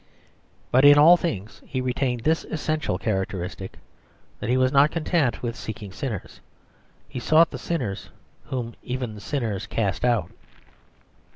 [0.71, 3.77] But in all things he retained this essential characteristic,
[4.39, 6.39] that he was not content with seeking sinners
[7.07, 8.09] he sought the sinners
[8.45, 10.31] whom even sinners cast out.